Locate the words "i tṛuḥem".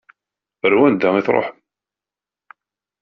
1.19-1.57